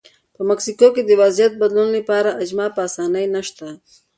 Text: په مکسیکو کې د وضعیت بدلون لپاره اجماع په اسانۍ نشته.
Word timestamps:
په 0.35 0.41
مکسیکو 0.49 0.87
کې 0.95 1.01
د 1.05 1.11
وضعیت 1.21 1.53
بدلون 1.61 1.89
لپاره 1.97 2.37
اجماع 2.43 2.69
په 2.75 2.81
اسانۍ 2.87 3.25
نشته. 3.35 3.67